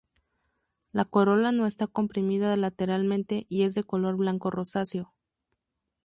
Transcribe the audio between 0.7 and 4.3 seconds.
La corola no está comprimida lateralmente y es de color